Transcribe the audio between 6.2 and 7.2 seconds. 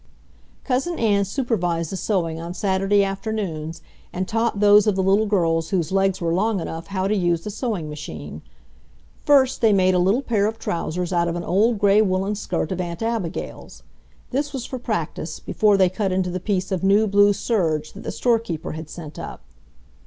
long enough how to